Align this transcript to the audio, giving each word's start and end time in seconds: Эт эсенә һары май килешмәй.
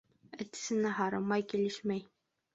Эт 0.37 0.47
эсенә 0.59 0.95
һары 1.01 1.21
май 1.33 1.47
килешмәй. 1.53 2.05